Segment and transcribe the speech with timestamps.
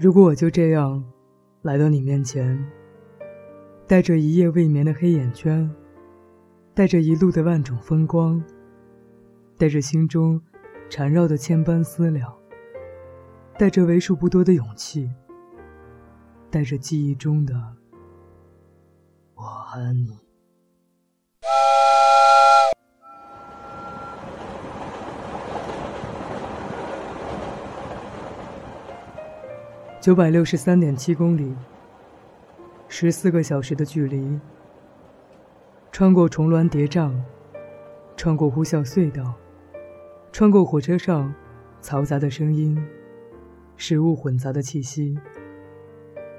[0.00, 1.04] 如果我就这样
[1.62, 2.56] 来到你面前，
[3.84, 5.68] 带着一夜未眠的黑眼圈，
[6.72, 8.40] 带着一路的万种风光，
[9.56, 10.40] 带着心中
[10.88, 12.32] 缠绕的千般思量，
[13.58, 15.10] 带着为数不多的勇气，
[16.48, 17.54] 带着记忆中的
[19.34, 20.27] 我和你。
[30.08, 31.54] 九百六十三点七公里，
[32.88, 34.40] 十四个小时的距离。
[35.92, 37.12] 穿过重峦叠嶂，
[38.16, 39.34] 穿过呼啸隧道，
[40.32, 41.34] 穿过火车上
[41.82, 42.82] 嘈杂的声音，
[43.76, 45.14] 食物混杂的气息。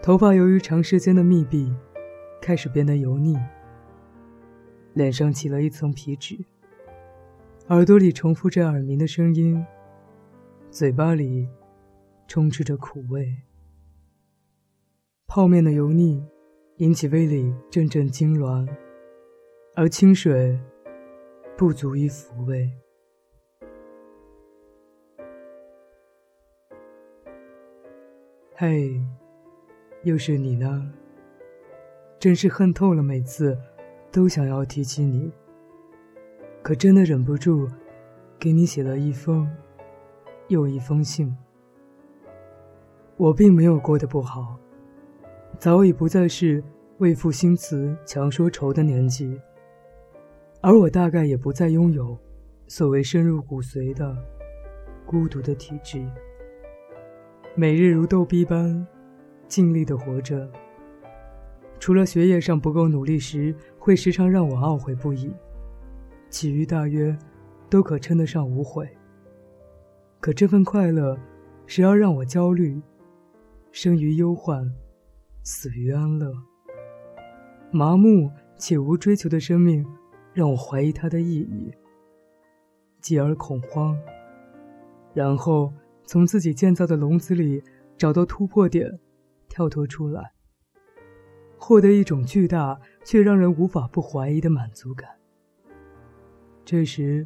[0.01, 1.71] 头发由于长时间的密闭，
[2.41, 3.37] 开始变得油腻。
[4.93, 6.43] 脸上起了一层皮脂。
[7.67, 9.63] 耳朵里重复着耳鸣的声音，
[10.71, 11.47] 嘴巴里
[12.27, 13.37] 充斥着苦味。
[15.31, 16.25] 泡面的油腻
[16.77, 18.67] 引起胃里阵阵痉挛，
[19.75, 20.59] 而清水
[21.55, 22.67] 不足以抚慰。
[28.55, 28.99] 嘿，
[30.01, 30.91] 又是你呢！
[32.17, 33.55] 真是恨透了，每次
[34.11, 35.31] 都想要提起你，
[36.63, 37.69] 可真的忍不住
[38.39, 39.47] 给你写了一封
[40.47, 41.37] 又一封信。
[43.15, 44.57] 我并没有过得不好。
[45.59, 46.63] 早已不再是
[46.99, 49.37] 为赋新词强说愁的年纪，
[50.61, 52.17] 而我大概也不再拥有
[52.67, 54.17] 所谓深入骨髓的
[55.05, 56.01] 孤独的体质。
[57.55, 58.87] 每日如逗逼般
[59.49, 60.49] 尽力的活着，
[61.77, 65.29] 除了学业上不够努力时会时常让我懊悔不已，
[66.29, 67.13] 其余大约
[67.69, 68.87] 都可称得上无悔。
[70.21, 71.19] 可这份快乐，
[71.65, 72.81] 时而让我焦虑，
[73.73, 74.73] 生于忧患。
[75.51, 76.31] 死于安乐，
[77.71, 79.83] 麻木且无追求的生命，
[80.31, 81.73] 让我怀疑它的意义，
[83.01, 83.97] 继而恐慌，
[85.11, 85.73] 然后
[86.05, 87.63] 从自己建造的笼子里
[87.97, 88.99] 找到突破点，
[89.47, 90.33] 跳脱出来，
[91.57, 95.09] 获得一种巨大却让人无法不怀疑的满足感。
[96.63, 97.25] 这时，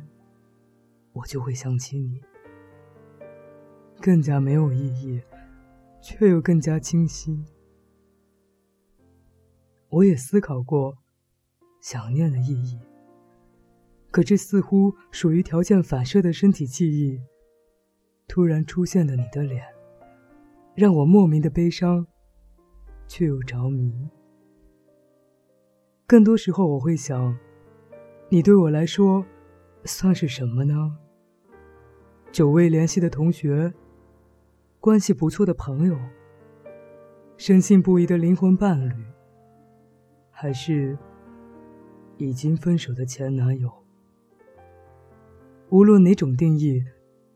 [1.11, 2.21] 我就会想起你，
[3.99, 5.21] 更加没有意义，
[6.01, 7.43] 却又更加清晰。
[9.93, 10.97] 我也思考过
[11.79, 12.79] 想念的意义，
[14.09, 17.21] 可这似乎属于条件反射的身体记忆。
[18.27, 19.63] 突然出现的你的脸，
[20.73, 22.07] 让我莫名的悲伤，
[23.07, 24.09] 却又着迷。
[26.07, 27.37] 更多时候，我会想，
[28.29, 29.23] 你对我来说
[29.85, 30.97] 算是什么呢？
[32.31, 33.71] 久未联系的同学，
[34.79, 35.95] 关系不错的朋友，
[37.37, 39.12] 深信不疑的灵魂伴侣。
[40.43, 40.97] 还是
[42.17, 43.71] 已经分手的前男友。
[45.69, 46.83] 无论哪种定义，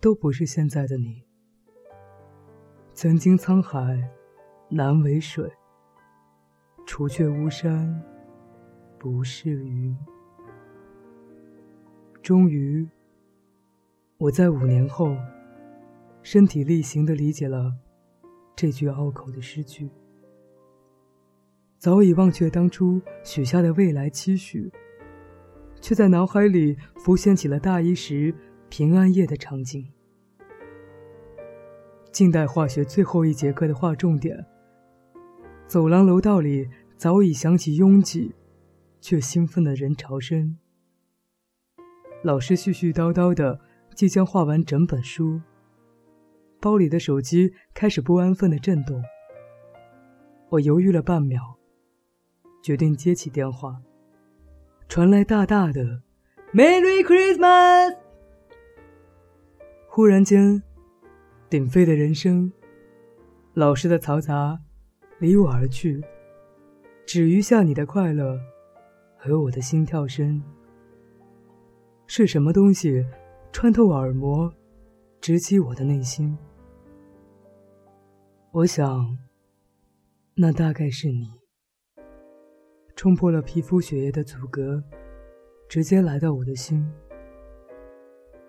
[0.02, 1.24] 都不是现在的你。
[2.94, 3.98] 曾经沧海
[4.68, 5.50] 难为水，
[6.86, 8.04] 除却巫山
[9.00, 9.98] 不是云。
[12.22, 12.86] 终于，
[14.18, 15.16] 我在五年后，
[16.22, 17.74] 身体力行的理解了
[18.54, 19.90] 这句拗口的诗句。
[21.80, 24.72] 早已忘却当初许下的未来期许，
[25.80, 28.34] 却在脑海里浮现起了大一时
[28.68, 29.88] 平安夜的场景。
[32.12, 34.44] 近代化学最后一节课的划重点。
[35.68, 38.34] 走廊楼道里早已响起拥挤，
[39.00, 40.58] 却兴奋的人潮声。
[42.24, 43.60] 老师絮絮叨叨的
[43.94, 45.40] 即将画完整本书，
[46.60, 49.04] 包里的手机开始不安分的震动。
[50.50, 51.60] 我犹豫了半秒。
[52.68, 53.82] 决定接起电话，
[54.90, 56.02] 传来大大的
[56.54, 57.96] “Merry Christmas”。
[59.88, 60.62] 忽然间，
[61.50, 62.52] 鼎沸的人声，
[63.54, 64.60] 老师的嘈杂，
[65.20, 66.04] 离我而去，
[67.06, 68.38] 只余下你的快乐
[69.16, 70.44] 和我的心跳声。
[72.06, 73.06] 是什么东西
[73.54, 74.54] 穿透耳膜，
[75.22, 76.38] 直击我的内心？
[78.52, 79.18] 我想，
[80.36, 81.37] 那大概是你。
[82.98, 84.84] 冲破了皮肤血液的阻隔，
[85.70, 86.84] 直接来到我的心。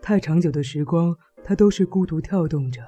[0.00, 1.14] 太长久的时光，
[1.44, 2.82] 它都是孤独跳动着，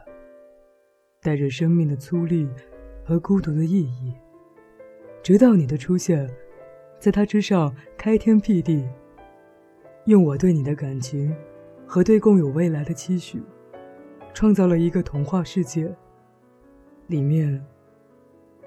[1.21, 2.49] 带着生命的粗粝
[3.05, 4.15] 和孤独的意义。
[5.23, 6.27] 直到你的出现，
[6.99, 8.89] 在它之上开天辟地，
[10.07, 11.31] 用我对你的感情
[11.87, 13.43] 和对共有未来的期许，
[14.33, 15.95] 创造了一个童话世界。
[17.09, 17.62] 里面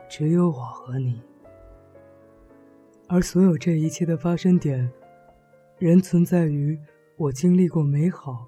[0.08, 1.20] 只有我和你，
[3.14, 4.92] 而所有这一切的发生点，
[5.78, 6.76] 仍存在于
[7.16, 8.48] 我经历过美好，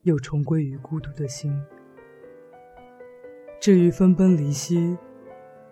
[0.00, 1.54] 又重归于孤独的心。
[3.60, 4.96] 至于分崩离析，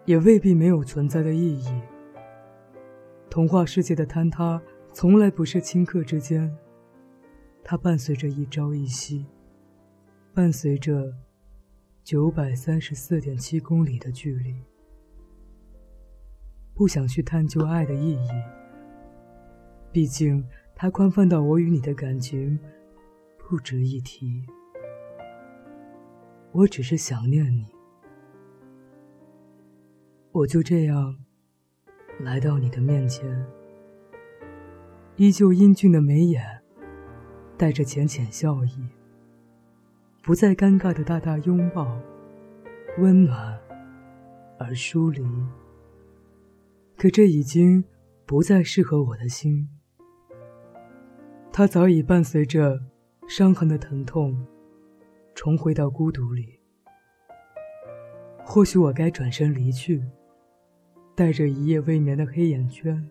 [0.05, 1.81] 也未必没有存在的意义。
[3.31, 4.61] 童话世界的坍塌，
[4.93, 6.55] 从来不是顷刻之间，
[7.63, 9.25] 它伴随着一朝一夕，
[10.35, 11.11] 伴随着
[12.03, 14.55] 九百三十四点七公里的距离。
[16.75, 18.29] 不想去探究爱的意义，
[19.93, 20.45] 毕竟
[20.75, 22.59] 它宽泛到我与你的感情
[23.39, 24.45] 不值一提。
[26.51, 27.67] 我只是想念你。
[30.33, 31.17] 我就这样
[32.19, 33.47] 来到你的面前，
[35.15, 36.61] 依旧英俊的眉眼，
[37.57, 38.89] 带着浅浅笑意，
[40.25, 41.97] 不再尴尬的大大拥抱，
[42.99, 43.57] 温暖
[44.59, 45.25] 而疏离。
[47.05, 47.85] 可这已经
[48.25, 49.69] 不再适合我的心，
[51.53, 52.81] 它早已伴随着
[53.29, 54.35] 伤痕的疼痛，
[55.35, 56.59] 重回到孤独里。
[58.43, 60.03] 或许我该转身离去。
[61.15, 63.07] 带着一夜未眠的黑眼圈，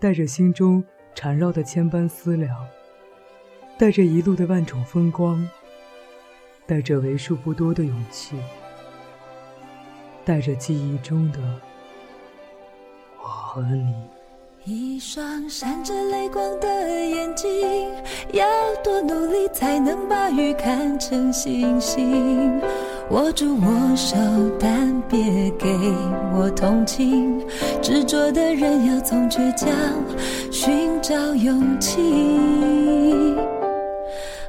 [0.00, 0.82] 带着心中
[1.14, 2.66] 缠绕的千般思量，
[3.78, 5.48] 带着一路的万种风光，
[6.66, 8.36] 带着为数不多的勇气，
[10.24, 11.38] 带着记忆中的
[13.52, 13.92] 和你。
[14.64, 17.90] 一双闪着泪光的眼睛，
[18.32, 18.46] 要
[18.84, 22.60] 多努力才能把雨看成星星。
[23.10, 24.16] 握住我手，
[24.60, 25.68] 但别给
[26.32, 27.44] 我同情。
[27.82, 29.68] 执着的人要从倔强
[30.52, 31.98] 寻找勇气。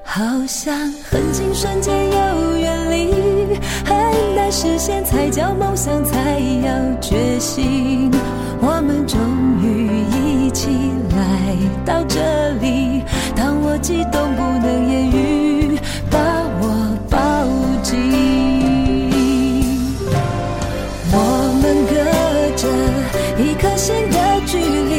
[0.03, 0.77] 好像
[1.09, 3.57] 很近瞬间又远离，
[4.61, 6.71] 实现才叫梦想，才要
[7.01, 8.11] 决心。
[8.61, 9.19] 我们终
[9.59, 10.69] 于一起
[11.09, 12.19] 来到这
[12.61, 13.01] 里，
[13.35, 15.79] 当我激动不能言语，
[16.11, 16.19] 把
[16.61, 17.17] 我抱
[17.81, 17.97] 紧。
[21.11, 21.17] 我
[21.59, 21.93] 们隔
[22.55, 22.63] 着
[23.41, 24.15] 一颗心的
[24.45, 24.93] 距离，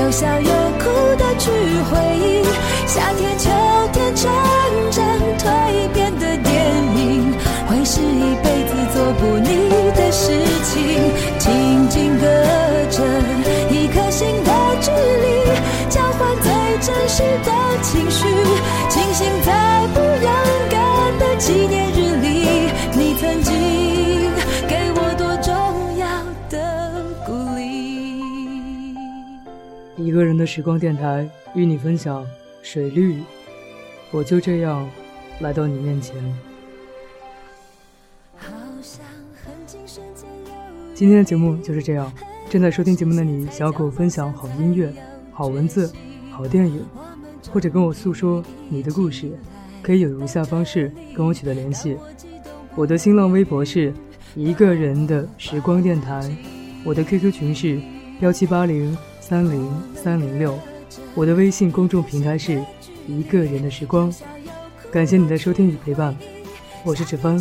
[0.00, 0.84] 有笑有哭
[1.18, 1.50] 的去
[1.90, 2.46] 回忆，
[2.86, 3.50] 夏天、秋
[3.92, 4.30] 天，成
[4.92, 5.02] 长
[5.36, 5.42] 蜕
[5.92, 6.54] 变的电
[6.94, 7.03] 影，
[7.84, 9.48] 是一辈子做不腻
[9.94, 10.32] 的事
[10.64, 10.72] 情。
[11.38, 12.24] 紧紧隔
[12.90, 13.04] 着
[13.70, 14.50] 一颗心的
[14.80, 15.26] 距离，
[15.90, 16.50] 交换最
[16.80, 17.52] 真实的
[17.82, 18.24] 情绪，
[18.88, 20.32] 庆幸在不勇
[20.70, 22.26] 敢的纪念日里，
[22.94, 23.52] 你曾经
[24.66, 25.52] 给我多重
[25.98, 27.64] 要的鼓励。
[29.96, 32.24] 一个人的时光电台与你分享
[32.62, 33.22] 水绿，
[34.10, 34.88] 我就这样
[35.40, 36.14] 来到你面前。
[40.94, 42.12] 今天的节目就是这样。
[42.48, 44.92] 正在收听节目的你，想要跟我分享好音乐、
[45.32, 45.92] 好文字、
[46.30, 46.84] 好电影，
[47.50, 49.30] 或者跟我诉说你的故事，
[49.82, 51.96] 可以有如下方式跟我取得联系。
[52.74, 53.92] 我的新浪微博是
[54.34, 56.34] 一个人的时光电台，
[56.84, 57.80] 我的 QQ 群是
[58.20, 58.96] 幺七八零。
[59.26, 60.54] 三零三零六，
[61.14, 62.62] 我的微信公众平台是
[63.08, 64.12] 一个人的时光，
[64.92, 66.14] 感谢你的收听与陪伴，
[66.84, 67.34] 我是芷帆，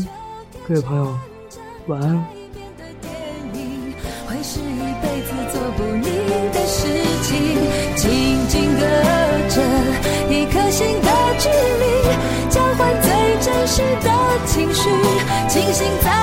[0.65, 1.13] 各位朋友，
[1.87, 2.25] 晚安。
[7.95, 8.09] 紧
[8.47, 8.81] 紧隔
[9.49, 9.61] 着
[10.29, 11.09] 一颗心的
[11.39, 11.83] 距离，
[12.49, 14.09] 交换最真实的
[14.45, 14.89] 情绪，
[15.47, 16.22] 庆幸在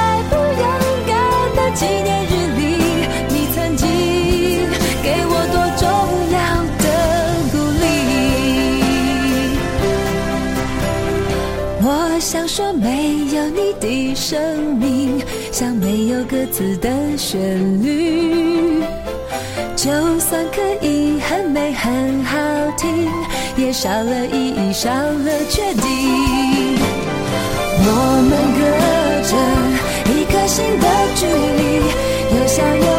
[13.01, 18.83] 没有你的生命，像没有歌词的旋律。
[19.75, 22.37] 就算可以很美很好
[22.77, 23.09] 听，
[23.57, 25.83] 也少了意义，少了确定。
[27.83, 27.89] 我
[28.29, 28.61] 们隔
[29.31, 29.33] 着
[30.13, 31.25] 一颗心的距
[31.57, 31.63] 离，
[32.37, 32.90] 有笑有